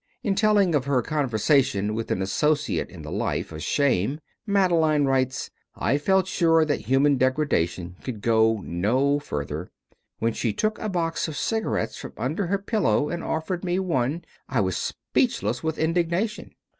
In 0.23 0.33
telling 0.33 0.73
of 0.73 0.85
her 0.85 1.03
conversation 1.03 1.93
with 1.93 2.09
an 2.09 2.23
associate 2.23 2.89
in 2.89 3.03
the 3.03 3.11
life 3.11 3.51
of 3.51 3.61
shame 3.61 4.19
Madeleine 4.47 5.05
writes, 5.05 5.51
"I 5.75 5.99
felt 5.99 6.25
sure 6.25 6.65
that 6.65 6.87
human 6.87 7.17
degradation 7.19 7.97
could 8.03 8.21
go 8.23 8.61
no 8.63 9.19
further; 9.19 9.69
when 10.17 10.33
she 10.33 10.53
took 10.53 10.79
a 10.79 10.89
box 10.89 11.27
of 11.27 11.37
cigarettes 11.37 11.97
from 11.97 12.13
under 12.17 12.47
her 12.47 12.57
pillow 12.57 13.09
and 13.09 13.23
offered 13.23 13.63
me 13.63 13.77
one 13.77 14.25
I 14.49 14.59
was 14.59 14.75
speechless 14.75 15.61
with 15.61 15.77
indignation." 15.77 16.55